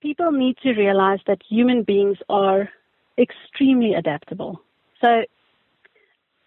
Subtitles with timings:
[0.00, 2.68] people need to realize that human beings are
[3.18, 4.60] extremely adaptable.
[5.00, 5.22] So,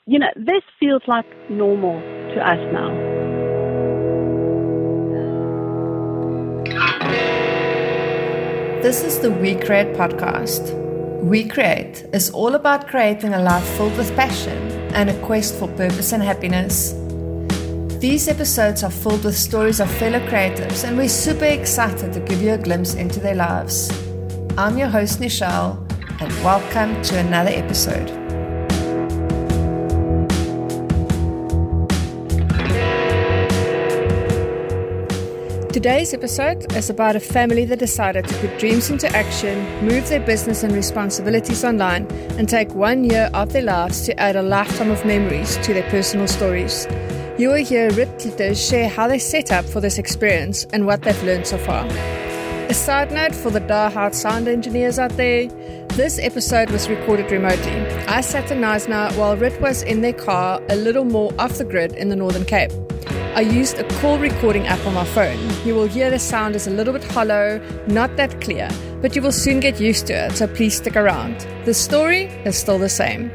[0.05, 1.99] you know, this feels like normal
[2.33, 2.91] to us now.
[8.81, 10.73] This is the We Create podcast.
[11.21, 14.57] We Create is all about creating a life filled with passion
[14.93, 17.02] and a quest for purpose and happiness.
[18.03, 22.41] These episodes are filled with stories of fellow creatives, and we're super excited to give
[22.41, 23.89] you a glimpse into their lives.
[24.57, 25.77] I'm your host, Nichelle,
[26.19, 28.07] and welcome to another episode.
[35.71, 40.19] Today's episode is about a family that decided to put dreams into action, move their
[40.19, 42.05] business and responsibilities online,
[42.37, 45.89] and take one year of their lives to add a lifetime of memories to their
[45.89, 46.85] personal stories.
[47.35, 51.23] You will hear leaders share how they set up for this experience and what they've
[51.23, 51.83] learned so far.
[52.69, 55.47] A side note for the die-hard sound engineers out there,
[55.89, 57.75] this episode was recorded remotely.
[58.05, 61.65] I sat in Knysna while Rit was in their car a little more off the
[61.65, 62.71] grid in the Northern Cape.
[63.35, 65.39] I used a call recording app on my phone.
[65.65, 68.69] You will hear the sound is a little bit hollow, not that clear,
[69.01, 71.47] but you will soon get used to it, so please stick around.
[71.65, 73.31] The story is still the same.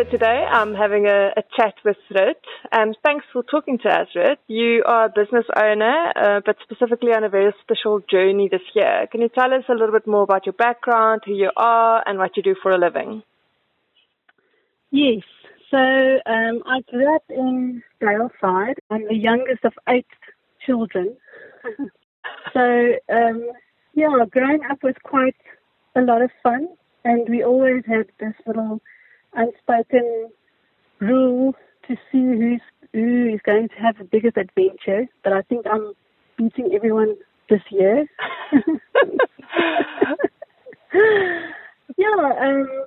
[0.00, 2.40] So today I'm having a, a chat with Rit.
[2.72, 4.38] and thanks for talking to us, Rit.
[4.48, 9.06] You are a business owner, uh, but specifically on a very special journey this year.
[9.12, 12.18] Can you tell us a little bit more about your background, who you are, and
[12.18, 13.22] what you do for a living?
[14.90, 15.22] Yes.
[15.70, 18.76] So um, I grew up in Daleside.
[18.90, 20.06] I'm the youngest of eight
[20.64, 21.14] children.
[22.54, 23.50] so um,
[23.92, 25.36] yeah, growing up was quite
[25.94, 26.68] a lot of fun,
[27.04, 28.80] and we always had this little
[29.34, 30.30] unspoken
[31.00, 31.54] rule
[31.88, 32.60] to see who's
[32.92, 35.06] who is going to have the biggest adventure.
[35.22, 35.92] But I think I'm
[36.36, 37.16] beating everyone
[37.48, 38.06] this year.
[41.96, 42.86] yeah, um,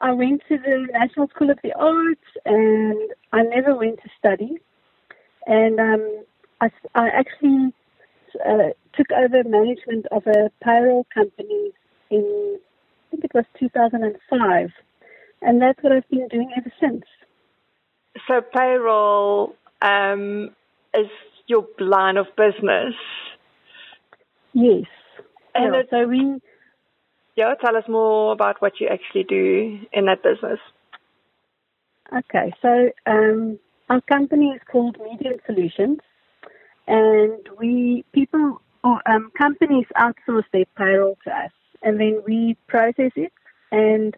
[0.00, 4.58] I went to the National School of the Arts, and I never went to study.
[5.46, 6.24] And um,
[6.60, 7.72] I, I actually
[8.46, 11.72] uh, took over management of a payroll company
[12.10, 14.70] in, I think it was 2005
[15.42, 17.04] and that's what I've been doing ever since.
[18.28, 20.50] So payroll um,
[20.94, 21.06] is
[21.46, 22.94] your line of business.
[24.52, 24.84] Yes.
[25.54, 26.40] And so we.
[27.36, 30.58] Yeah, tell us more about what you actually do in that business.
[32.12, 33.58] Okay, so um,
[33.88, 35.98] our company is called Medium Solutions,
[36.88, 41.52] and we people or um, companies outsource their payroll to us,
[41.82, 43.32] and then we process it
[43.70, 44.16] and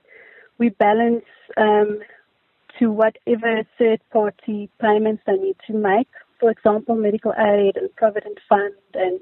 [0.58, 1.24] we balance
[1.56, 2.00] um,
[2.78, 6.08] to whatever third party payments they need to make.
[6.40, 9.20] For example, medical aid and provident fund and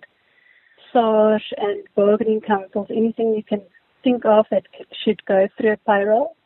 [0.92, 3.62] SARS and bargaining councils, anything you can
[4.02, 4.64] think of that
[5.04, 6.36] should go through a payroll.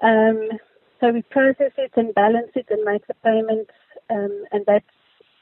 [0.00, 0.48] Um,
[1.00, 3.72] so we process it and balance it and make the payments,
[4.10, 4.84] um, and that's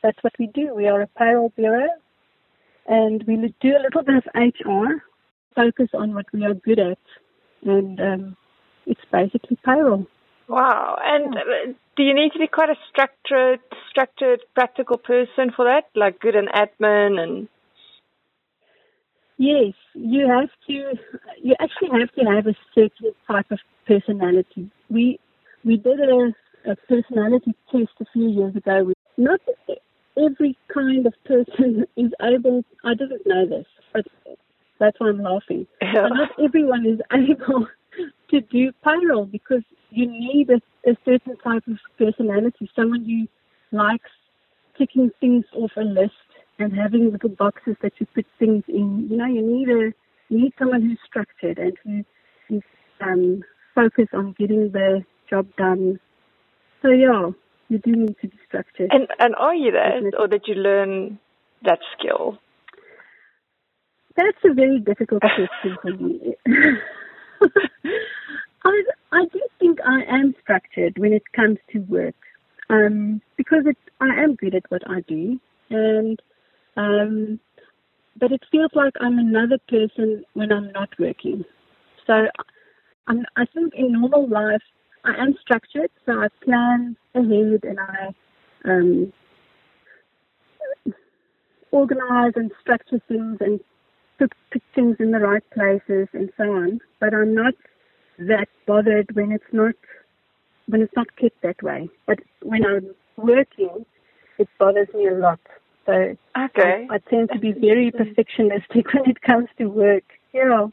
[0.03, 0.75] that's what we do.
[0.75, 1.89] We are a payroll bureau,
[2.87, 5.03] and we do a little bit of HR,
[5.55, 6.99] focus on what we are good at,
[7.63, 8.37] and um,
[8.91, 10.07] it's basically payroll.
[10.49, 10.99] Wow.
[11.03, 11.73] And yeah.
[11.97, 15.85] do you need to be quite a structured, structured, practical person for that?
[15.95, 17.49] Like good in admin and.
[19.39, 20.99] Yes, you have to.
[21.43, 24.71] You actually have to have a certain type of personality.
[24.91, 25.19] We
[25.65, 26.35] we did a,
[26.71, 28.93] a personality test a few years ago.
[29.17, 29.41] Not
[30.19, 32.65] every kind of person is able.
[32.85, 34.05] I didn't know this, but
[34.79, 35.67] that's why I'm laughing.
[35.81, 36.09] Yeah.
[36.09, 37.67] Not everyone is able
[38.31, 44.11] to do payroll because you need a, a certain type of personality, someone who likes
[44.79, 46.13] ticking things off a list
[46.59, 49.09] and having little boxes that you put things in.
[49.11, 49.93] You know, you need a
[50.29, 52.63] you need someone who's structured and who is
[53.01, 53.43] um,
[53.75, 55.99] focused on getting the job done.
[56.83, 57.31] So yeah,
[57.69, 58.91] you do need to be structured.
[58.93, 61.19] And and are you that, or did you learn
[61.65, 62.39] that skill?
[64.17, 66.35] That's a very difficult question for me.
[68.65, 72.15] I, I do think I am structured when it comes to work
[72.69, 75.39] um, because it, I am good at what I do,
[75.71, 76.21] and
[76.77, 77.41] um,
[78.19, 81.45] but it feels like I'm another person when I'm not working.
[82.07, 82.27] So
[83.07, 84.63] I'm, I think in normal life
[85.05, 88.15] I am structured, so I plan ahead and I
[88.65, 89.13] um,
[91.71, 93.61] organize and structure things and
[94.19, 96.81] put, put things in the right places and so on.
[97.01, 97.55] But I'm not
[98.29, 99.75] that bothered when it's not
[100.69, 101.89] when it's not kept that way.
[102.07, 103.85] But when I'm working,
[104.39, 105.41] it bothers me a lot.
[105.87, 106.87] So okay.
[106.91, 110.05] I, I tend to be very perfectionistic when it comes to work.
[110.33, 110.67] Yeah.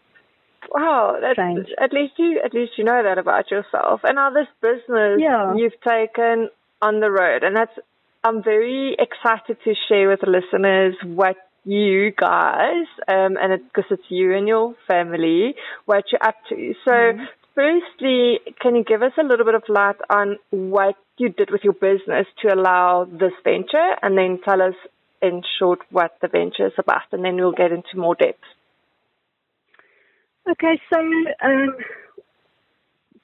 [0.73, 1.67] Wow, that's Strange.
[1.81, 4.01] at least you at least you know that about yourself.
[4.03, 5.53] And now this business Yeah.
[5.55, 6.49] you've taken
[6.81, 7.71] on the road, and that's
[8.23, 14.09] I'm very excited to share with the listeners what you guys, um, and because it's
[14.09, 15.53] you and your family,
[15.85, 16.73] what you're up to.
[16.85, 17.13] So,
[17.55, 21.61] firstly, can you give us a little bit of light on what you did with
[21.63, 24.75] your business to allow this venture, and then tell us
[25.21, 28.43] in short what the venture is about, and then we'll get into more depth.
[30.49, 30.99] Okay, so
[31.43, 31.75] um,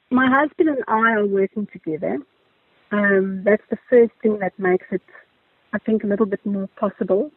[0.09, 2.17] my husband and I are working together.
[2.91, 5.01] Um, that's the first thing that makes it,
[5.71, 7.31] I think, a little bit more possible.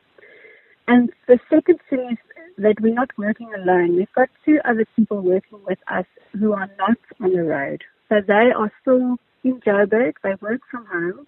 [0.89, 2.19] And the second thing is
[2.59, 3.97] that we're not working alone.
[3.97, 6.07] We've got two other people working with us
[6.39, 7.83] who are not on the road.
[8.09, 10.15] So they are still in Joburg.
[10.23, 11.27] They work from home,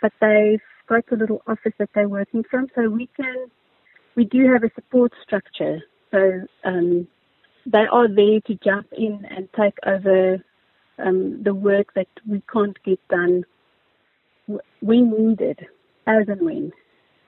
[0.00, 2.68] but they've got a little office that they're working from.
[2.74, 3.50] So we can,
[4.16, 5.80] we do have a support structure.
[6.10, 7.06] So um,
[7.66, 10.42] they are there to jump in and take over
[10.98, 13.44] um, the work that we can't get done
[14.46, 15.66] w- when needed,
[16.06, 16.72] as and when.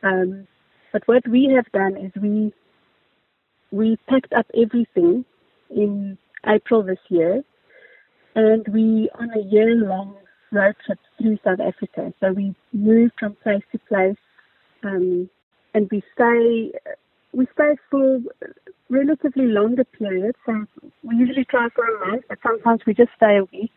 [0.02, 0.46] Um,
[0.93, 2.53] but what we have done is we
[3.71, 5.25] we packed up everything
[5.71, 6.17] in
[6.47, 7.43] April this year,
[8.35, 10.17] and we on a year-long
[10.53, 12.12] road trip through South Africa.
[12.21, 14.17] So we move from place to place,
[14.85, 15.29] um,
[15.75, 16.73] and we stay
[17.32, 18.21] we stay for
[18.89, 20.39] relatively longer periods.
[20.47, 20.65] So
[21.03, 23.73] we usually try for a month, but sometimes we just stay a week,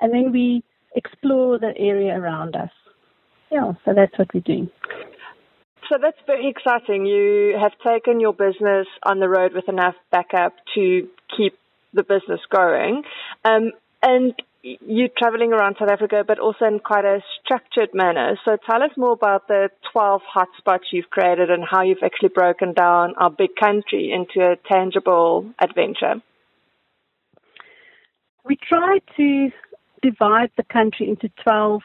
[0.00, 0.62] and then we
[0.94, 2.70] explore the area around us.
[3.50, 4.70] Yeah, so that's what we're doing.
[5.88, 7.04] So that's very exciting.
[7.04, 11.58] You have taken your business on the road with enough backup to keep
[11.92, 13.02] the business going.
[13.44, 13.72] Um,
[14.02, 18.38] and you're traveling around South Africa, but also in quite a structured manner.
[18.44, 22.72] So tell us more about the 12 hotspots you've created and how you've actually broken
[22.72, 26.14] down our big country into a tangible adventure.
[28.44, 29.50] We try to
[30.02, 31.82] divide the country into 12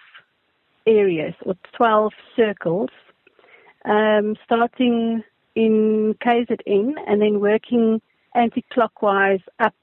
[0.87, 2.89] areas or 12 circles,
[3.85, 5.23] um, starting
[5.55, 8.01] in KZN and then working
[8.35, 9.75] anti-clockwise up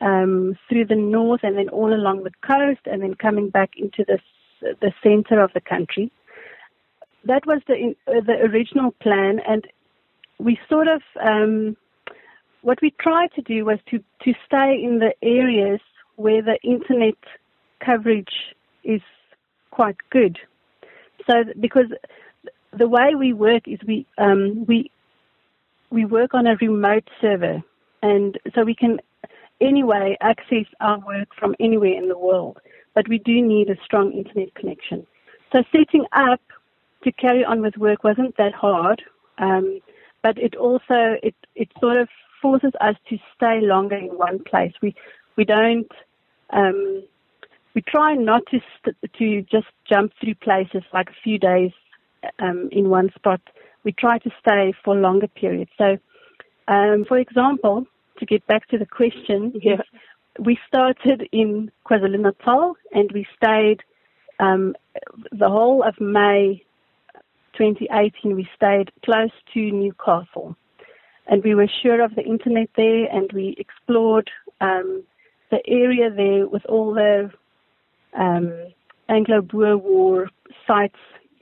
[0.00, 4.04] um, through the north and then all along the coast and then coming back into
[4.06, 4.18] the,
[4.80, 6.10] the center of the country.
[7.24, 9.66] That was the, uh, the original plan and
[10.38, 11.76] we sort of, um,
[12.62, 15.80] what we tried to do was to, to stay in the areas
[16.16, 17.14] where the internet
[17.84, 18.54] coverage
[18.84, 19.00] is
[19.70, 20.38] quite good.
[21.28, 21.86] So, because
[22.76, 24.90] the way we work is we um, we
[25.90, 27.62] we work on a remote server,
[28.02, 28.98] and so we can
[29.60, 32.58] anyway access our work from anywhere in the world.
[32.94, 35.06] But we do need a strong internet connection.
[35.52, 36.40] So setting up
[37.04, 39.02] to carry on with work wasn't that hard,
[39.38, 39.80] um,
[40.22, 42.08] but it also it it sort of
[42.42, 44.72] forces us to stay longer in one place.
[44.82, 44.94] We
[45.36, 45.90] we don't
[46.50, 47.02] um,
[47.74, 51.72] we try not to st- to just jump through places like a few days
[52.38, 53.40] um, in one spot.
[53.84, 55.70] We try to stay for longer periods.
[55.78, 55.98] So,
[56.68, 57.86] um, for example,
[58.18, 59.82] to get back to the question, Yeah.
[60.38, 63.82] we started in KwaZulu Natal and we stayed
[64.40, 64.74] um,
[65.32, 66.62] the whole of May
[67.56, 68.36] 2018.
[68.36, 70.56] We stayed close to Newcastle,
[71.26, 75.02] and we were sure of the internet there, and we explored um,
[75.50, 77.30] the area there with all the
[78.16, 78.52] um,
[79.08, 80.28] Anglo-Boer War
[80.66, 80.98] sites.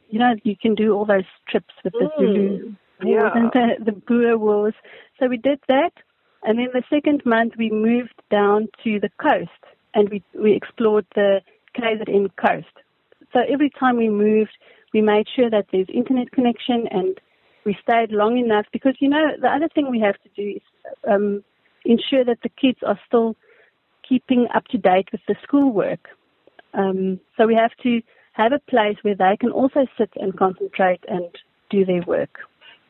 [0.08, 3.38] You know, you can do all those trips with the Mm, Zulu wars yeah.
[3.38, 4.74] and the, the Boer wars.
[5.18, 5.92] So we did that,
[6.42, 9.50] and then the second month we moved down to the coast,
[9.94, 11.40] and we we explored the
[11.76, 12.74] KZN coast.
[13.32, 14.56] So every time we moved,
[14.94, 17.20] we made sure that there's internet connection, and
[17.64, 20.62] we stayed long enough because you know the other thing we have to do is
[21.10, 21.42] um,
[21.84, 23.36] ensure that the kids are still
[24.08, 26.08] keeping up to date with the schoolwork.
[26.74, 28.02] Um, so we have to
[28.36, 31.26] have a place where they can also sit and concentrate and
[31.70, 32.38] do their work.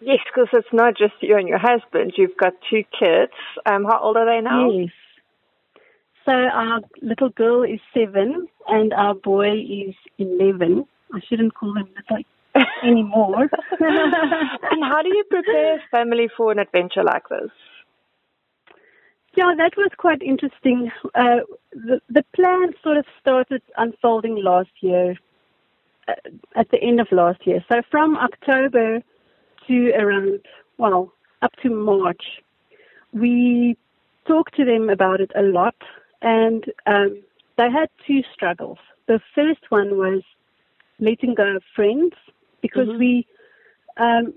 [0.01, 2.13] Yes, because it's not just you and your husband.
[2.17, 3.33] You've got two kids.
[3.65, 4.71] Um, how old are they now?
[4.71, 4.91] Yes.
[6.27, 10.87] So our little girl is seven and our boy is eleven.
[11.15, 12.25] I shouldn't call him little
[12.83, 13.49] anymore.
[13.81, 17.51] and how do you prepare family for an adventure like this?
[19.37, 20.91] Yeah, that was quite interesting.
[21.15, 21.41] Uh,
[21.73, 25.15] the, the plan sort of started unfolding last year,
[26.55, 27.65] at the end of last year.
[27.69, 29.01] So from October
[29.67, 30.41] to around,
[30.79, 32.43] well, up to March,
[33.13, 33.77] we
[34.27, 35.75] talked to them about it a lot,
[36.23, 37.23] and um,
[37.57, 38.79] they had two struggles.
[39.07, 40.23] The first one was
[40.99, 42.15] letting go of friends
[42.61, 42.99] because Mhm.
[42.99, 43.27] we
[43.99, 44.35] um,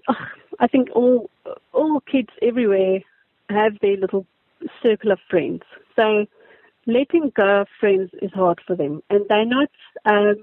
[0.60, 1.30] I think all
[1.74, 3.00] all kids everywhere
[3.50, 4.26] have their little
[4.82, 5.64] circle of friends.
[5.96, 6.26] So
[6.86, 9.70] letting go of friends is hard for them, and they're not,
[10.06, 10.36] um,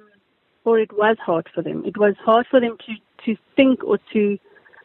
[0.66, 1.84] or it was hard for them.
[1.86, 2.94] It was hard for them to
[3.24, 4.38] to think or to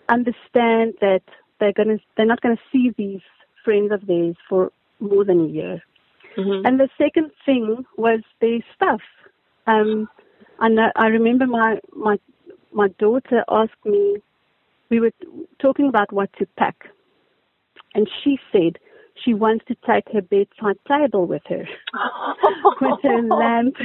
[0.08, 1.24] understand that
[1.60, 3.22] they're gonna they're not gonna see these
[3.66, 5.84] friends of theirs for more than a year.
[6.38, 6.66] Mm-hmm.
[6.66, 9.02] And the second thing was their stuff.
[9.68, 10.08] Um,
[10.60, 12.18] I I remember my my
[12.72, 14.18] my daughter asked me.
[14.90, 15.14] We were
[15.60, 16.90] talking about what to pack,
[17.96, 18.78] and she said
[19.24, 21.66] she wants to take her bedside table with her,
[22.82, 23.78] with her lamp.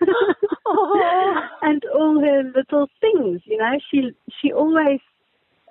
[1.62, 5.00] and all her little things, you know, she she always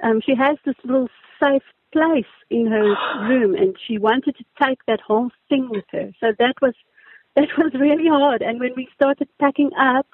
[0.01, 1.09] um, she has this little
[1.41, 2.95] safe place in her
[3.29, 6.11] room, and she wanted to take that whole thing with her.
[6.19, 6.73] So that was
[7.35, 8.41] that was really hard.
[8.41, 10.07] And when we started packing up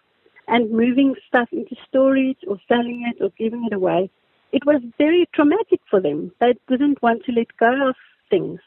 [0.47, 4.09] and moving stuff into storage or selling it or giving it away,
[4.51, 6.31] it was very traumatic for them.
[6.39, 7.95] They didn't want to let go of
[8.29, 8.59] things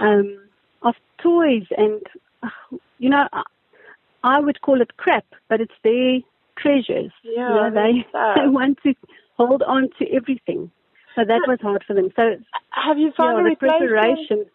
[0.00, 0.38] um,
[0.82, 2.02] of toys and,
[2.98, 3.26] you know,
[4.24, 6.20] I would call it crap, but it's their
[6.58, 7.12] treasures.
[7.22, 8.06] Yeah, you know, they,
[8.40, 8.94] they want to
[9.36, 10.70] hold on to everything.
[11.14, 12.10] So that was hard for them.
[12.14, 12.36] So
[12.70, 13.90] have you found yeah, a replacement?
[13.90, 14.46] Preparation,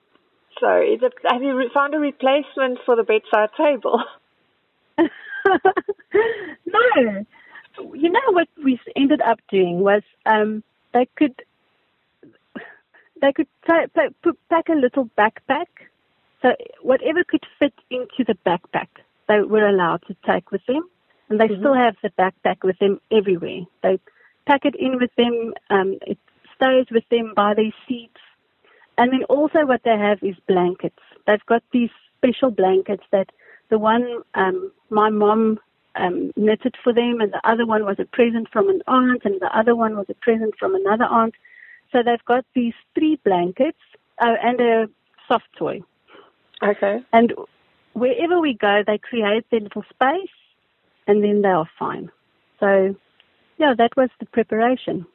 [0.60, 4.04] Sorry, the, have you found a replacement for the bedside table?
[6.66, 7.26] no.
[7.94, 10.64] You know what we ended up doing was um,
[10.94, 11.42] they could
[13.22, 15.68] they could pack a little backpack.
[16.42, 16.50] So
[16.82, 18.88] whatever could fit into the backpack,
[19.28, 20.84] they were allowed to take with them.
[21.30, 21.62] And they mm-hmm.
[21.62, 23.62] still have the backpack with them everywhere.
[23.84, 24.00] They
[24.46, 25.54] pack it in with them.
[25.70, 26.18] Um, it
[26.56, 28.20] stays with them by their seats.
[28.98, 31.00] And then also what they have is blankets.
[31.26, 33.30] They've got these special blankets that
[33.70, 35.60] the one um, my mom
[35.96, 39.40] um, knitted for them, and the other one was a present from an aunt, and
[39.42, 41.36] the other one was a present from another aunt.
[41.92, 43.80] So they've got these three blankets
[44.20, 44.90] uh, and a
[45.28, 45.82] soft toy.
[46.64, 47.00] Okay.
[47.12, 47.34] And
[47.94, 50.30] wherever we go, they create their little space
[51.08, 52.12] and then they are fine.
[52.60, 52.96] So,
[53.58, 55.06] yeah, that was the preparation.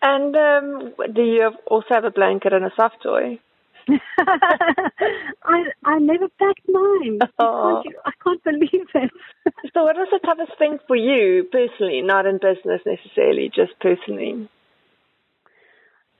[0.00, 3.38] And um, do you also have a blanket and a soft toy?
[3.88, 7.18] I I never packed mine.
[7.38, 7.82] Oh.
[8.04, 9.10] I can't believe it.
[9.74, 14.48] so, what was the toughest thing for you personally, not in business necessarily, just personally?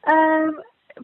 [0.07, 0.61] Um,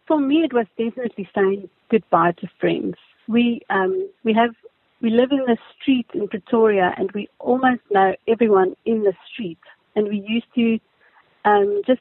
[0.07, 2.97] for me, it was definitely saying goodbye to friends.
[3.29, 4.55] We um, we have
[5.01, 9.59] we live in the street in Pretoria, and we almost know everyone in the street.
[9.95, 10.79] And we used to
[11.45, 12.01] um, just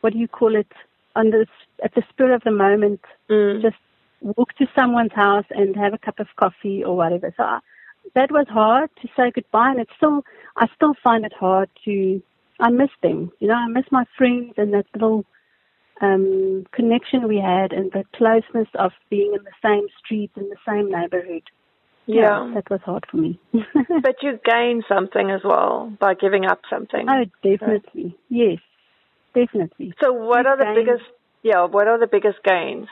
[0.00, 0.72] what do you call it
[1.16, 1.46] on the
[1.82, 3.60] at the spur of the moment, mm.
[3.60, 3.76] just
[4.20, 7.32] walk to someone's house and have a cup of coffee or whatever.
[7.36, 7.58] So I,
[8.14, 10.24] that was hard to say goodbye, and it's still
[10.56, 12.22] I still find it hard to
[12.60, 13.32] I miss them.
[13.40, 15.24] You know, I miss my friends and that little
[16.00, 20.56] um, connection we had and the closeness of being in the same street in the
[20.66, 21.42] same neighborhood.
[22.06, 23.40] Yeah, yeah that was hard for me.
[23.52, 27.06] but you gain something as well by giving up something.
[27.08, 28.16] Oh, definitely.
[28.28, 28.58] Yes,
[29.34, 29.94] definitely.
[30.02, 31.04] So, what you are the gain, biggest?
[31.42, 32.88] Yeah, what are the biggest gains?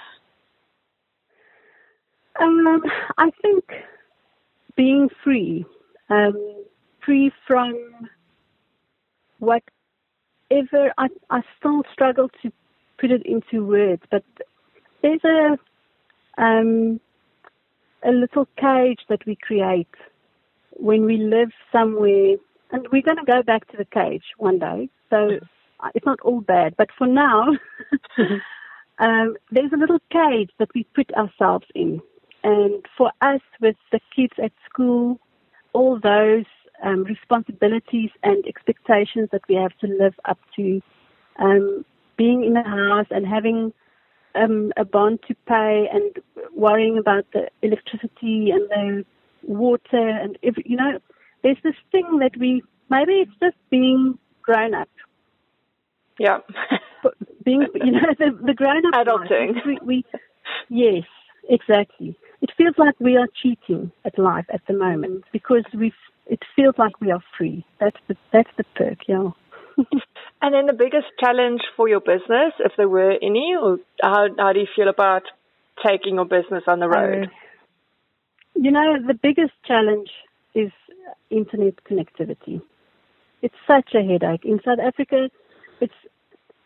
[2.38, 2.82] Um,
[3.16, 3.64] I think
[4.76, 5.64] being free,
[6.10, 6.64] um,
[7.04, 7.74] free from
[9.38, 12.52] whatever I, I still struggle to
[12.98, 14.24] put it into words, but
[15.02, 15.58] there's a
[16.38, 17.00] um,
[18.04, 19.88] a little cage that we create
[20.72, 22.36] when we live somewhere,
[22.70, 24.88] and we're going to go back to the cage one day.
[25.10, 25.38] So
[25.94, 27.46] it's not all bad, but for now,
[28.98, 32.00] um, there's a little cage that we put ourselves in,
[32.44, 35.18] and for us with the kids at school,
[35.72, 36.44] all those
[36.82, 40.80] um, responsibilities and expectations that we have to live up to.
[41.38, 41.84] Um,
[42.16, 43.72] being in a house and having
[44.34, 46.18] um, a bond to pay and
[46.54, 49.04] worrying about the electricity and the
[49.42, 50.98] water and if you know,
[51.42, 54.88] there's this thing that we maybe it's just being grown up.
[56.18, 56.38] Yeah.
[57.44, 59.54] being you know the, the grown up adulting.
[59.66, 60.04] We, we
[60.68, 61.04] yes
[61.48, 62.16] exactly.
[62.42, 65.92] It feels like we are cheating at life at the moment because we
[66.26, 67.64] it feels like we are free.
[67.80, 69.30] That's the that's the perk, yeah.
[70.42, 74.52] and then the biggest challenge for your business, if there were any, or how how
[74.52, 75.22] do you feel about
[75.86, 77.26] taking your business on the road?
[77.26, 77.28] Uh,
[78.54, 80.08] you know, the biggest challenge
[80.54, 80.70] is
[81.30, 82.62] internet connectivity.
[83.42, 84.44] It's such a headache.
[84.44, 85.28] In South Africa,
[85.80, 85.94] it's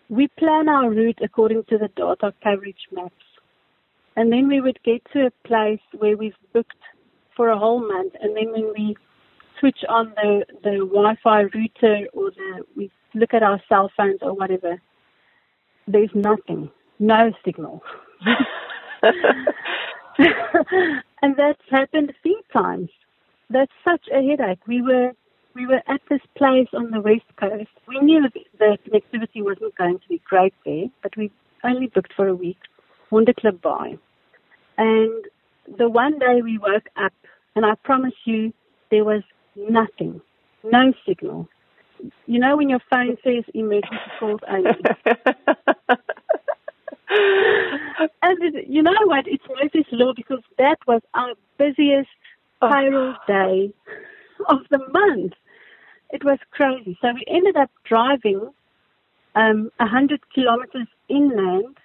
[0.08, 3.14] we plan our route according to the data coverage maps.
[4.16, 6.82] And then we would get to a place where we've booked
[7.36, 8.96] for a whole month and then when we
[9.60, 14.32] switch on the, the Wi-Fi router or the we look at our cell phones or
[14.34, 14.80] whatever,
[15.86, 17.82] there's nothing, no signal.
[21.22, 22.90] and that's happened a few times.
[23.48, 24.66] That's such a headache.
[24.66, 25.12] We were
[25.54, 27.70] we were at this place on the west coast.
[27.88, 31.32] We knew that the connectivity wasn't going to be great there, but we
[31.64, 32.58] only booked for a week.
[33.10, 33.98] Wonderclub Bay.
[34.78, 35.24] And
[35.76, 37.12] the one day we woke up,
[37.56, 38.52] and I promise you,
[38.90, 39.22] there was
[39.56, 40.20] nothing,
[40.64, 41.48] no signal.
[42.26, 44.70] You know when your phone says emergency calls only.
[48.22, 49.26] and it, you know what?
[49.26, 52.08] It's Murphy's Law because that was our busiest
[52.62, 52.70] oh.
[52.70, 53.72] payroll day
[54.48, 55.32] of the month.
[56.10, 56.98] It was crazy.
[57.00, 58.50] So we ended up driving
[59.34, 61.76] um, 100 kilometers inland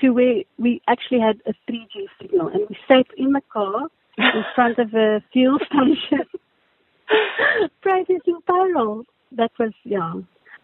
[0.00, 2.48] to where we actually had a 3G signal.
[2.48, 6.26] And we sat in the car in front of a fuel station
[7.82, 9.04] processing payroll.
[9.32, 10.14] That was, yeah.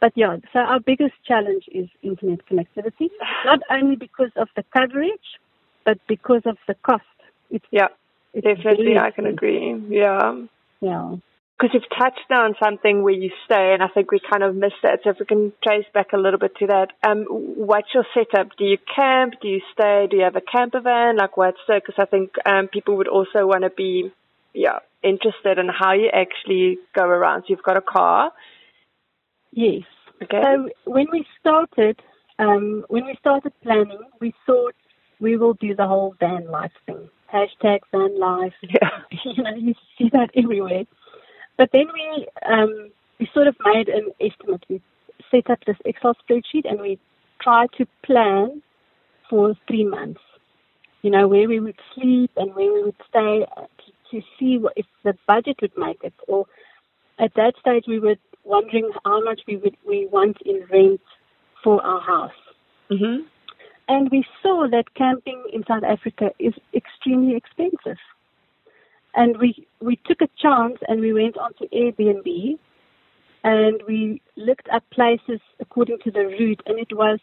[0.01, 3.09] But yeah, so our biggest challenge is internet connectivity,
[3.45, 5.39] not only because of the coverage,
[5.85, 7.05] but because of the cost.
[7.51, 7.89] It's, yeah,
[8.35, 9.75] it's definitely, I can agree.
[9.89, 10.45] Yeah.
[10.81, 11.17] Yeah.
[11.59, 14.83] Because you've touched on something where you stay, and I think we kind of missed
[14.83, 15.01] that.
[15.03, 18.55] So if we can trace back a little bit to that, um, what's your setup?
[18.59, 19.35] Do you camp?
[19.41, 20.07] Do you stay?
[20.11, 21.17] Do you have a camper van?
[21.17, 21.81] Like what's the?
[21.81, 24.13] Because I think um, people would also want to be,
[24.53, 27.43] yeah, interested in how you actually go around.
[27.43, 28.33] So you've got a car.
[29.53, 29.83] Yes.
[30.23, 30.43] Okay.
[30.43, 32.01] So when we started,
[32.39, 34.75] um, when we started planning, we thought
[35.21, 37.09] we will do the whole van life thing.
[37.33, 38.55] Hashtag van life.
[38.63, 38.91] Yeah.
[39.25, 40.85] you know, you see that everywhere.
[41.57, 44.65] But then we um, we sort of made an estimate.
[44.69, 44.83] We
[45.31, 46.99] set up this Excel spreadsheet and we
[47.41, 48.63] tried to plan
[49.31, 50.21] for three months.
[51.03, 53.47] You know where we would sleep and where we would stay
[54.11, 56.15] to, to see what, if the budget would make it.
[56.29, 56.47] Or
[57.19, 61.01] at that stage we were wondering how much we would we want in rent
[61.63, 62.31] for our house.
[62.91, 63.27] Mm-hmm.
[63.89, 67.99] And we saw that camping in South Africa is extremely expensive.
[69.15, 72.59] And we, we took a chance and we went onto Airbnb
[73.45, 77.19] and we looked at places according to the route and it was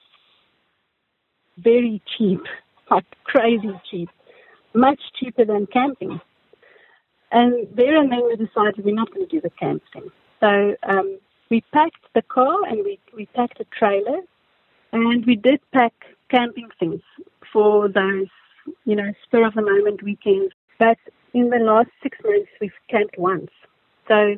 [1.58, 2.40] very cheap,
[2.92, 4.10] like crazy cheap,
[4.74, 6.20] much cheaper than camping.
[7.34, 10.12] And there and then we decided we're not going to do the camping.
[10.40, 11.18] So um,
[11.50, 14.22] we packed the car and we, we packed a trailer
[14.92, 15.94] and we did pack
[16.30, 17.02] camping things
[17.52, 18.28] for those,
[18.86, 20.54] you know, spur of the moment weekends.
[20.78, 21.00] But
[21.34, 23.50] in the last six months, we've camped once.
[24.08, 24.36] So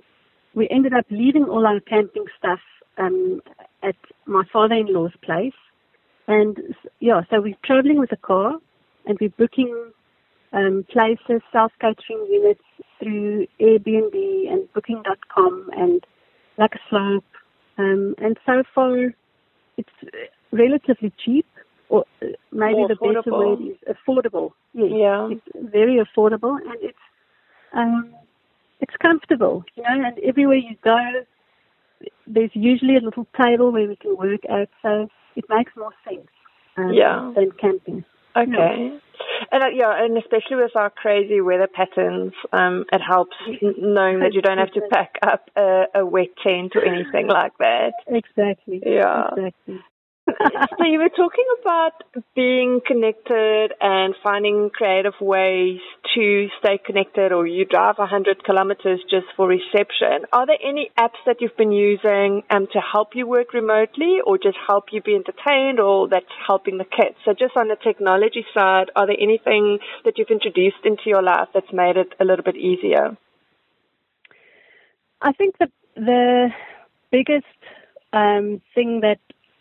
[0.54, 2.62] we ended up leaving all our camping stuff
[2.98, 3.42] um,
[3.84, 5.60] at my father-in-law's place.
[6.28, 6.58] And
[7.02, 8.58] yeah, so we're traveling with a car
[9.06, 9.92] and we're booking
[10.56, 12.64] um, places, self-catering units
[13.00, 16.06] through Airbnb and Booking.com and
[16.58, 17.26] like a slope.
[17.78, 19.14] Um, and so far,
[19.78, 19.90] it's
[20.52, 21.46] relatively cheap
[21.90, 23.16] or uh, maybe More the affordable.
[23.26, 24.52] better word is affordable.
[24.74, 25.30] Yes, Yeah.
[25.32, 26.98] it's very affordable and it's
[27.74, 28.14] um,
[28.80, 30.08] it's comfortable, you know.
[30.08, 30.98] And everywhere you go,
[32.26, 36.28] there's usually a little table where we can work at, so it makes more sense
[36.78, 37.34] um, Yeah.
[37.36, 38.06] than camping.
[38.36, 39.00] Okay.
[39.52, 44.20] And uh, yeah, and especially with our crazy weather patterns, um, it helps n- knowing
[44.20, 47.94] that you don't have to pack up a, a wet tent or anything like that.
[48.08, 48.82] Exactly.
[48.86, 49.30] Yeah.
[49.38, 49.80] Exactly.
[50.78, 52.04] so you were talking about
[52.36, 55.80] being connected and finding creative ways
[56.14, 60.26] to stay connected or you drive 100 kilometers just for reception.
[60.32, 64.38] Are there any apps that you've been using um, to help you work remotely or
[64.38, 67.16] just help you be entertained or that's helping the kids?
[67.26, 71.50] So just on the technology side, are there anything that you've introduced into your life
[71.54, 73.18] that's made it a little bit easier?
[75.22, 76.50] I think the the
[77.10, 77.46] biggest
[78.12, 79.20] um, thing that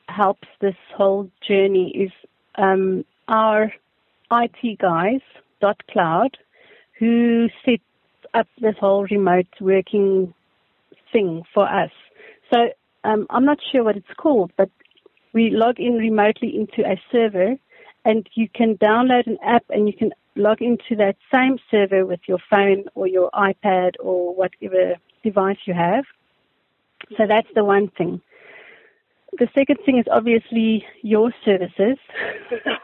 [0.09, 2.11] helps this whole journey is
[2.57, 3.73] um, our
[4.33, 5.21] IT guys,
[5.61, 6.37] Dot Cloud,
[6.99, 7.81] who set
[8.33, 10.35] up this whole remote working
[11.13, 11.91] thing for us.
[12.53, 12.69] So
[13.05, 14.71] um, I'm not sure what it's called, but
[15.33, 17.57] we log in remotely into a server
[18.05, 22.21] and you can download an app and you can log into that same server with
[22.27, 26.05] your phone or your iPad or whatever device you have.
[27.17, 28.21] So that's the one thing.
[29.39, 31.99] The second thing is obviously your services,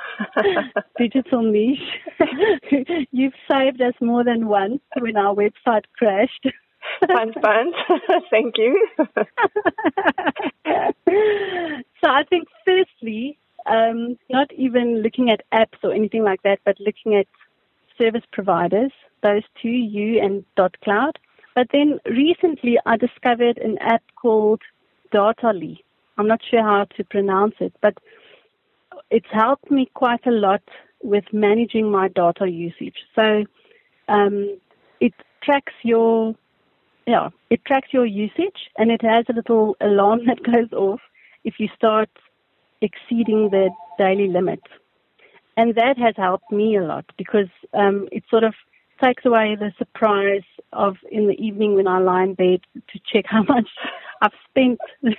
[0.99, 1.79] digital niche.
[3.13, 6.49] You've saved us more than once when our website crashed.
[7.07, 7.73] Fun, fun.
[8.31, 8.89] Thank you.
[10.67, 16.81] so I think firstly, um, not even looking at apps or anything like that, but
[16.81, 17.27] looking at
[17.97, 21.19] service providers, those two, you and Dot Cloud.
[21.55, 24.63] But then recently I discovered an app called
[25.13, 25.79] Datally.
[26.21, 27.95] I'm not sure how to pronounce it, but
[29.11, 30.63] it's helped me quite a lot
[31.03, 32.97] with managing my data usage.
[33.15, 33.45] So
[34.09, 34.59] um,
[35.01, 36.35] it tracks your
[37.07, 41.01] yeah, it tracks your usage and it has a little alarm that goes off
[41.43, 42.11] if you start
[42.83, 44.61] exceeding the daily limit.
[45.57, 48.55] And that has helped me a lot because um, it sort of
[49.03, 53.25] takes away the surprise of in the evening when I lie in bed to check
[53.27, 53.69] how much
[54.23, 54.81] I've spent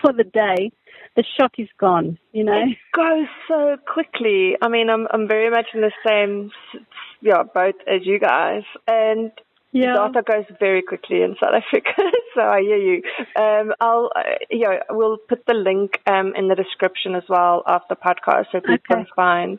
[0.00, 0.72] for the day.
[1.16, 2.62] The shock is gone, you know.
[2.62, 4.56] It goes so quickly.
[4.62, 6.50] I mean, I'm I'm very much in the same
[7.20, 9.32] yeah boat as you guys, and
[9.72, 9.94] yeah.
[9.94, 11.90] data goes very quickly in South Africa.
[12.34, 13.02] so I hear you.
[13.36, 17.82] Um, I'll uh, yeah, we'll put the link um in the description as well of
[17.88, 18.94] the podcast so people okay.
[18.94, 19.58] can find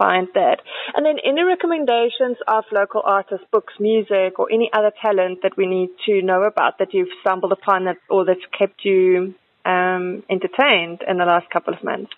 [0.00, 0.58] find that.
[0.94, 5.66] And then any recommendations of local artists, books, music, or any other talent that we
[5.66, 9.34] need to know about that you've stumbled upon that, or that's kept you
[9.66, 12.12] um, entertained in the last couple of months?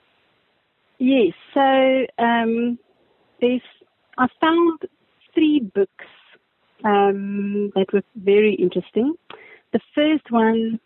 [0.98, 1.32] Yes.
[1.54, 2.78] So um,
[3.40, 3.62] there's,
[4.16, 4.78] I found
[5.34, 6.06] three books
[6.84, 9.14] um, that were very interesting.
[9.72, 10.78] The first one,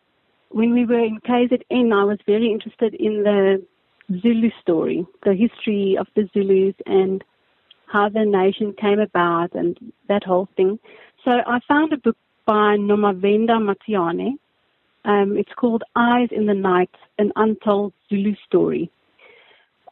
[0.50, 3.66] when we were in KZN, I was very interested in the
[4.10, 7.24] Zulu story, the history of the Zulus and
[7.86, 10.78] how the nation came about and that whole thing.
[11.24, 14.38] So I found a book by Nomavenda Mathiane.
[15.04, 18.90] Um, it's called Eyes in the Night, an untold Zulu story.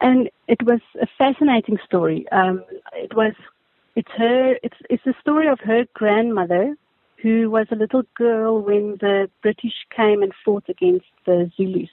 [0.01, 2.25] And it was a fascinating story.
[2.31, 3.33] Um, it was,
[3.95, 6.75] it's her, it's, it's the story of her grandmother
[7.21, 11.89] who was a little girl when the British came and fought against the Zulus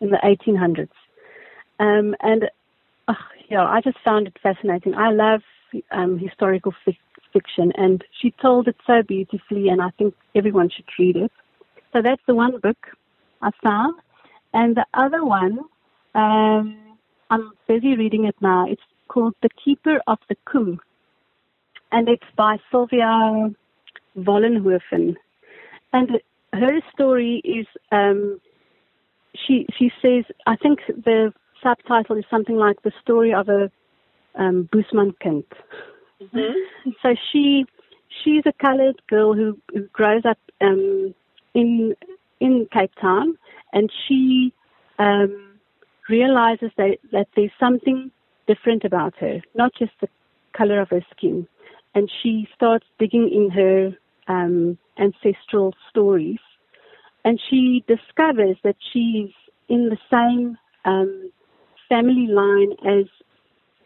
[0.00, 0.88] in the 1800s.
[1.80, 2.44] Um, and
[3.48, 4.94] yeah, I just found it fascinating.
[4.94, 5.42] I love
[5.90, 6.98] um, historical fi-
[7.32, 11.32] fiction, and she told it so beautifully, and I think everyone should read it.
[11.92, 12.76] So that's the one book
[13.42, 13.94] I found,
[14.52, 15.58] and the other one,
[16.14, 16.96] um,
[17.30, 18.66] I'm busy reading it now.
[18.68, 20.78] It's called The Keeper of the Kumm,
[21.90, 23.50] and it's by Sylvia
[24.16, 25.16] Vollenhoven.
[25.92, 26.20] And
[26.52, 28.40] her story is, um,
[29.34, 33.70] she she says, I think the subtitle is something like the story of a
[34.34, 35.44] um, kind.
[36.22, 36.90] Mm-hmm.
[37.02, 37.64] So she
[38.22, 41.14] she's a coloured girl who, who grows up um,
[41.54, 41.94] in
[42.40, 43.36] in Cape Town,
[43.72, 44.52] and she
[44.98, 45.58] um,
[46.08, 48.10] realizes that that there's something
[48.46, 50.08] different about her, not just the
[50.56, 51.46] color of her skin,
[51.94, 53.96] and she starts digging in her
[54.28, 56.40] um, ancestral stories,
[57.24, 59.30] and she discovers that she's
[59.68, 61.30] in the same um,
[61.90, 63.06] family line as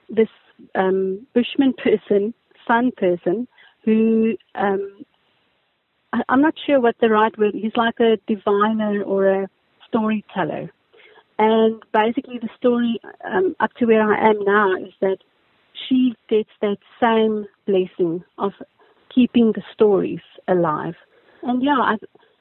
[0.09, 0.29] this
[0.77, 2.33] um, Bushman person,
[2.69, 3.49] San person,
[3.85, 5.05] who um,
[6.13, 7.55] I, I'm not sure what the right word.
[7.55, 9.49] He's like a diviner or a
[9.89, 10.71] storyteller,
[11.39, 15.19] and basically the story um, up to where I am now is that
[15.89, 18.53] she gets that same blessing of
[19.13, 20.95] keeping the stories alive.
[21.43, 21.97] And yeah, I,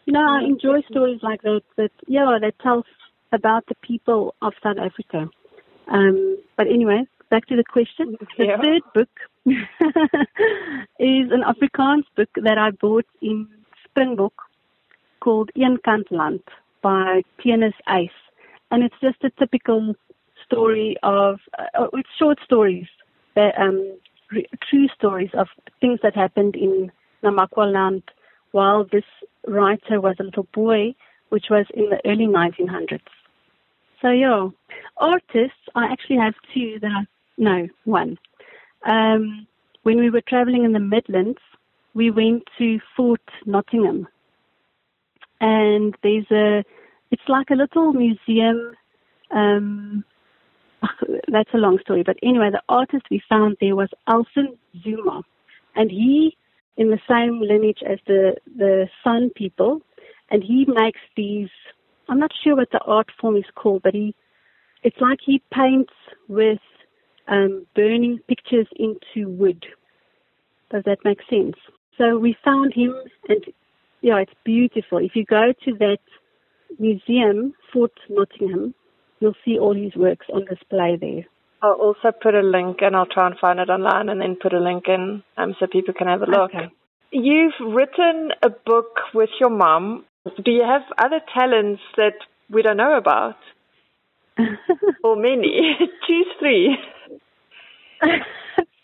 [0.06, 1.62] you know, I enjoy stories like that.
[1.78, 2.86] That yeah, that tells
[3.32, 5.30] about the people of South Africa.
[5.88, 8.16] Um, but anyway, back to the question.
[8.38, 8.62] The yeah.
[8.62, 9.10] third book
[9.46, 13.48] is an Afrikaans book that I bought in
[13.84, 14.34] Springbok
[15.20, 16.44] called Eenkant Land
[16.82, 18.10] by Pianist Ace.
[18.72, 19.96] And it's just a typical
[20.46, 22.88] story of, uh, it's short stories,
[23.36, 23.98] that, um,
[24.32, 25.48] re- true stories of
[25.80, 26.92] things that happened in
[27.24, 28.04] Namakwaland
[28.52, 29.06] while this
[29.48, 30.94] writer was a little boy,
[31.30, 33.02] which was in the early 1900s.
[34.04, 34.50] So yeah,
[34.98, 35.64] artists.
[35.76, 37.06] I actually have two that I
[37.38, 38.20] no one.
[38.86, 39.48] Um,
[39.84, 41.40] when we were traveling in the Midlands,
[41.94, 44.08] we went to Fort Nottingham,
[45.40, 46.64] and there's a.
[47.12, 48.74] It's like a little museum.
[49.32, 50.04] Um,
[51.30, 55.22] that's a long story, but anyway, the artist we found there was Alson Zuma,
[55.78, 56.36] and he,
[56.76, 59.82] in the same lineage as the the San people,
[60.30, 61.50] and he makes these
[62.10, 64.16] I'm not sure what the art form is called, but he,
[64.84, 65.94] it's like he paints
[66.28, 66.60] with
[67.28, 69.66] um, burning pictures into wood.
[70.72, 71.56] Does that make sense?
[71.98, 72.94] So we found him,
[73.30, 73.44] and
[74.02, 74.98] yeah, it's beautiful.
[74.98, 76.00] If you go to that
[76.80, 78.74] museum, Fort Nottingham,
[79.20, 81.26] you'll see all his works on display there.
[81.62, 84.54] I'll also put a link, and I'll try and find it online, and then put
[84.54, 86.54] a link in um, so people can have a look.
[86.54, 86.70] Okay.
[87.12, 90.06] You've written a book with your mom
[90.44, 92.16] do you have other talents that
[92.50, 93.36] we don't know about?
[95.04, 95.78] or many?
[96.08, 96.78] Choose three.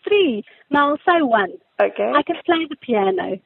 [0.07, 0.43] three.
[0.69, 1.53] No, I'll say one.
[1.81, 2.11] Okay.
[2.15, 3.39] I can play the piano.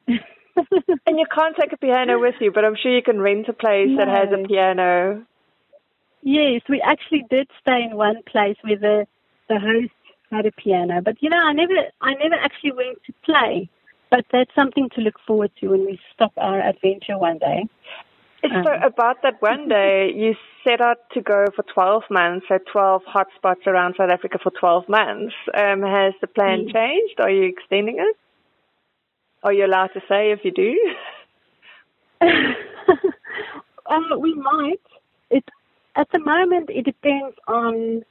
[1.06, 3.52] and you can't take a piano with you, but I'm sure you can rent a
[3.52, 3.98] place no.
[3.98, 5.24] that has a piano.
[6.22, 9.06] Yes, we actually did stay in one place where the
[9.48, 9.92] the host
[10.30, 13.68] had a piano, but you know, I never I never actually went to play.
[14.14, 17.66] But that's something to look forward to when we stop our adventure one day.
[18.42, 22.58] So um, about that one day, you set out to go for 12 months, so
[22.70, 25.34] 12 hotspots around South Africa for 12 months.
[25.52, 26.72] Um, has the plan mm.
[26.72, 27.18] changed?
[27.18, 28.16] Are you extending it?
[29.42, 30.78] Are you allowed to say if you do?
[33.90, 34.80] um, we might.
[35.30, 35.44] It
[35.96, 38.04] at the moment it depends on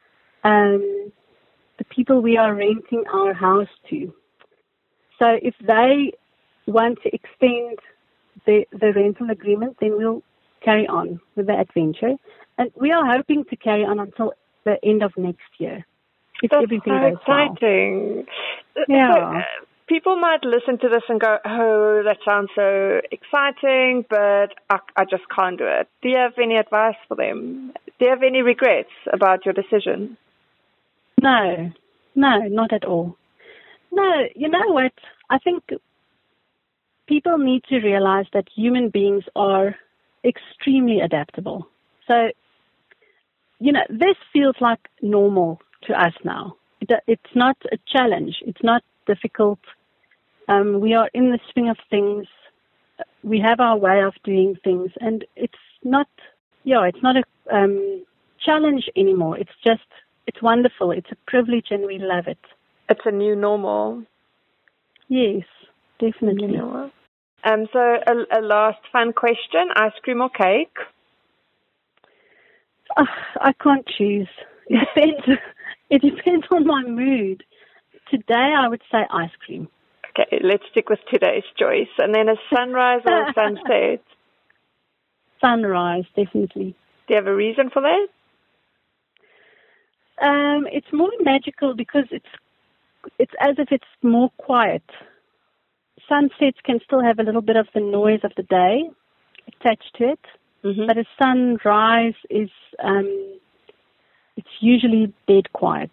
[0.44, 1.14] um,
[1.78, 4.14] the people we are renting our house to.
[5.20, 6.14] So if they
[6.66, 7.80] want to extend
[8.46, 10.24] the, the rental agreement, then we'll
[10.64, 12.16] carry on with the adventure.
[12.58, 15.86] And we are hoping to carry on until the end of next year.
[16.42, 18.26] If That's everything so goes exciting.
[18.76, 18.86] Well.
[18.88, 19.14] Yeah.
[19.14, 19.42] So, uh,
[19.88, 25.06] people might listen to this and go, oh, that sounds so exciting, but I, I
[25.06, 25.88] just can't do it.
[26.02, 27.74] Do you have any advice for them?
[28.00, 30.18] Do you have any regrets about your decision?
[31.22, 31.72] No,
[32.16, 33.18] no, not at all.
[33.96, 34.92] No, you know what?
[35.30, 35.64] I think
[37.08, 39.76] people need to realize that human beings are
[40.26, 41.68] extremely adaptable.
[42.08, 42.32] So,
[43.60, 46.56] you know, this feels like normal to us now.
[46.82, 48.38] It, it's not a challenge.
[48.48, 49.60] It's not difficult.
[50.48, 52.26] Um, we are in the swing of things.
[53.24, 55.54] We have our way of doing things, and it's
[55.84, 56.08] not,
[56.64, 57.24] yeah, it's not a
[57.56, 58.04] um,
[58.44, 59.38] challenge anymore.
[59.38, 59.88] It's just,
[60.26, 60.90] it's wonderful.
[60.92, 62.40] It's a privilege, and we love it.
[62.90, 64.04] It's a new normal.
[65.08, 65.44] Yes,
[66.00, 66.48] definitely.
[66.48, 66.92] normal.
[67.44, 70.76] Um, so a, a, last fun question: ice cream or cake?
[72.96, 73.06] Uh,
[73.42, 74.30] I can't choose.
[74.68, 75.42] It depends.
[75.90, 77.44] it depends on my mood.
[78.10, 79.68] Today, I would say ice cream.
[80.10, 81.90] Okay, let's stick with today's choice.
[81.98, 84.04] And then a sunrise or a sunset?
[85.42, 86.76] Sunrise, definitely.
[87.08, 88.08] Do you have a reason for that?
[90.22, 92.26] Um, it's more magical because it's
[93.20, 94.84] it's as if it's more quiet
[96.08, 98.84] sunsets can still have a little bit of the noise of the day
[99.48, 100.20] attached to it,
[100.64, 100.88] mm-hmm.
[100.88, 102.50] but a sunrise is
[102.84, 103.40] um,
[104.38, 105.92] it's usually dead quiet.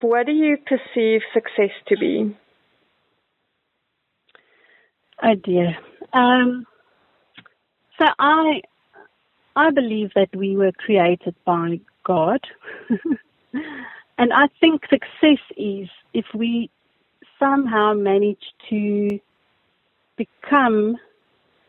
[0.00, 2.36] What do you perceive success to be?
[5.22, 5.76] Oh dear.
[6.12, 6.66] Um,
[7.98, 8.60] so I
[9.56, 12.40] I believe that we were created by God.
[14.18, 16.70] and I think success is if we
[17.38, 19.20] somehow manage to
[20.16, 20.96] become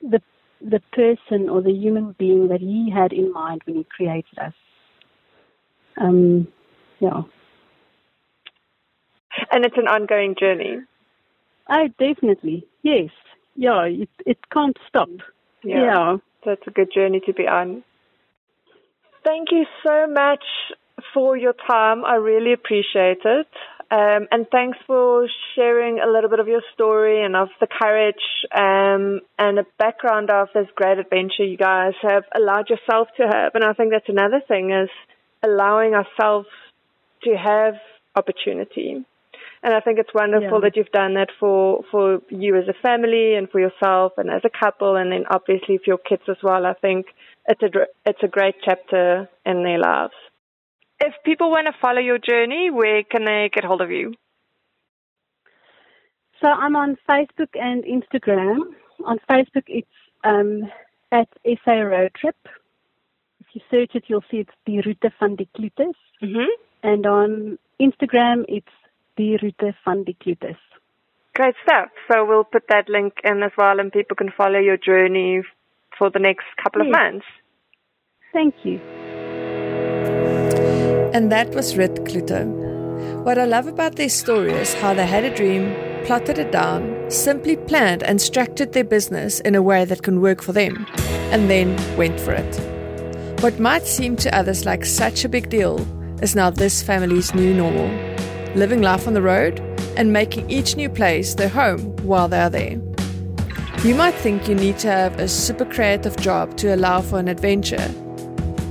[0.02, 0.22] the
[0.62, 4.54] the person or the human being that he had in mind when he created us.
[6.00, 6.48] Um,
[7.00, 7.24] yeah.
[9.52, 10.78] And it's an ongoing journey.
[11.70, 12.66] Oh, definitely.
[12.84, 13.10] Yes.
[13.56, 13.84] Yeah.
[13.86, 15.10] It it can't stop.
[15.64, 15.82] Yeah.
[15.84, 16.18] yeah.
[16.44, 17.84] So it's a good journey to be on.
[19.24, 20.44] Thank you so much
[21.14, 22.06] for your time.
[22.06, 23.48] I really appreciate it.
[23.92, 28.16] Um, and thanks for sharing a little bit of your story and of the courage
[28.52, 33.54] um, and the background of this great adventure you guys have allowed yourself to have.
[33.54, 34.90] And I think that's another thing is
[35.44, 36.48] allowing ourselves
[37.24, 37.76] to have
[38.16, 39.06] opportunity.
[39.62, 40.70] And I think it's wonderful yeah.
[40.70, 44.42] that you've done that for, for you as a family and for yourself and as
[44.46, 46.66] a couple and then obviously for your kids as well.
[46.66, 47.08] I think
[47.48, 47.70] it's a,
[48.06, 50.14] it's a great chapter in their lives.
[51.08, 54.14] If people want to follow your journey, where can they get hold of you?
[56.42, 58.58] So I'm on Facebook and Instagram.
[59.06, 59.88] On Facebook, it's
[60.24, 60.64] um,
[61.12, 62.36] at SA Road Trip.
[63.40, 65.94] If you search it, you'll see it's the Route van die Kloetes.
[66.24, 66.52] Mm-hmm.
[66.82, 68.76] And on Instagram, it's
[69.16, 70.58] the Route van die Kloetes.
[71.36, 71.90] Great stuff.
[72.12, 75.44] So we'll put that link in as well, and people can follow your journey
[76.00, 76.88] for the next couple yes.
[76.96, 77.26] of months.
[78.34, 79.05] Thank you.
[81.16, 82.46] And that was Ruth Kloete.
[83.24, 85.74] What I love about their story is how they had a dream,
[86.04, 90.42] plotted it down, simply planned and structured their business in a way that can work
[90.42, 90.86] for them,
[91.32, 93.42] and then went for it.
[93.42, 95.88] What might seem to others like such a big deal
[96.22, 97.88] is now this family's new normal
[98.54, 99.62] living life on the road
[99.96, 102.78] and making each new place their home while they are there.
[103.86, 107.30] You might think you need to have a super creative job to allow for an
[107.30, 107.90] adventure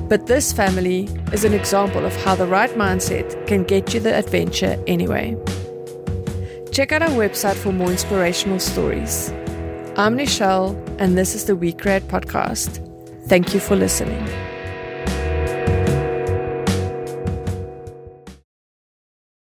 [0.09, 4.15] but this family is an example of how the right mindset can get you the
[4.15, 5.37] adventure anyway.
[6.73, 9.31] Check out our website for more inspirational stories.
[9.97, 12.81] I'm Nichelle, and this is the We Create podcast.
[13.29, 14.54] Thank you for listening.